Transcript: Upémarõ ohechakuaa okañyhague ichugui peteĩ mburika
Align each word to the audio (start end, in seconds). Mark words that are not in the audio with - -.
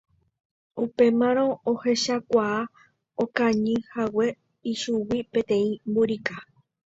Upémarõ 0.83 1.43
ohechakuaa 1.71 2.61
okañyhague 3.23 4.27
ichugui 4.71 5.19
peteĩ 5.31 5.69
mburika 5.89 6.35